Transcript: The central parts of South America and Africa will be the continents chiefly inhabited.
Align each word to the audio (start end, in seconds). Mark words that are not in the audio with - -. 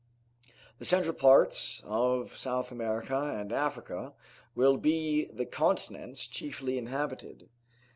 The 0.79 0.85
central 0.85 1.13
parts 1.15 1.83
of 1.85 2.35
South 2.35 2.71
America 2.71 3.15
and 3.15 3.53
Africa 3.53 4.13
will 4.55 4.77
be 4.77 5.25
the 5.25 5.45
continents 5.45 6.25
chiefly 6.27 6.79
inhabited. 6.79 7.49